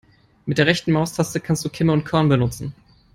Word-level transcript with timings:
Mit 0.47 0.57
der 0.57 0.65
rechten 0.65 0.93
Maustaste 0.93 1.39
kannst 1.39 1.63
du 1.63 1.69
Kimme 1.69 1.91
und 1.93 2.05
Korn 2.05 2.27
benutzen. 2.27 2.73